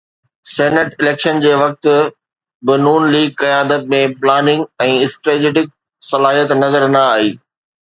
Senate 0.51 0.93
election 1.01 1.41
جي 1.43 1.51
وقت 1.63 1.89
به 2.69 2.73
ن 2.85 3.11
ليگ 3.17 3.37
قيادت 3.43 3.87
۾ 3.93 4.01
پلاننگ 4.25 4.67
۽ 4.89 4.97
اسٽريٽجڪ 5.11 5.71
صلاحيت 6.11 6.59
نظر 6.65 6.91
نه 6.99 7.07
آئي. 7.15 7.33